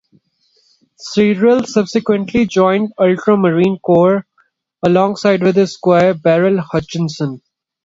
[0.97, 4.25] Cyril subsequently joined the Ultramarine Corps,
[4.83, 7.43] alongside his own Squire, Beryl Hutchinson.